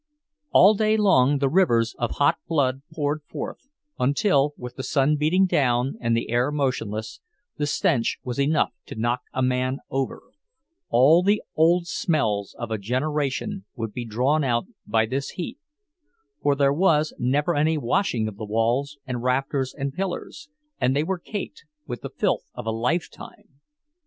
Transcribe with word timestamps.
All 0.49 0.73
day 0.73 0.97
long 0.97 1.37
the 1.37 1.47
rivers 1.47 1.93
of 1.99 2.15
hot 2.15 2.39
blood 2.47 2.81
poured 2.91 3.21
forth, 3.29 3.69
until, 3.99 4.55
with 4.57 4.75
the 4.75 4.81
sun 4.81 5.15
beating 5.15 5.45
down, 5.45 5.99
and 6.01 6.17
the 6.17 6.31
air 6.31 6.49
motionless, 6.51 7.19
the 7.57 7.67
stench 7.67 8.17
was 8.23 8.39
enough 8.39 8.71
to 8.87 8.95
knock 8.95 9.21
a 9.31 9.43
man 9.43 9.77
over; 9.91 10.23
all 10.89 11.21
the 11.21 11.43
old 11.55 11.85
smells 11.85 12.55
of 12.57 12.71
a 12.71 12.79
generation 12.79 13.65
would 13.75 13.93
be 13.93 14.03
drawn 14.03 14.43
out 14.43 14.65
by 14.87 15.05
this 15.05 15.29
heat—for 15.37 16.55
there 16.55 16.73
was 16.73 17.13
never 17.19 17.53
any 17.55 17.77
washing 17.77 18.27
of 18.27 18.37
the 18.37 18.43
walls 18.45 18.97
and 19.05 19.21
rafters 19.21 19.71
and 19.71 19.93
pillars, 19.93 20.49
and 20.79 20.95
they 20.95 21.03
were 21.03 21.19
caked 21.19 21.63
with 21.85 22.01
the 22.01 22.09
filth 22.09 22.49
of 22.55 22.65
a 22.65 22.71
lifetime. 22.71 23.59